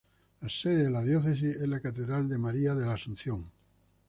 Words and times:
La 0.41 0.49
sede 0.49 0.85
de 0.85 0.89
la 0.89 1.03
Diócesis 1.03 1.57
es 1.57 1.69
la 1.69 1.79
Catedral 1.79 2.27
de 2.27 2.39
María 2.39 2.73
de 2.73 2.87
la 2.87 2.93
Asunción. 2.95 3.51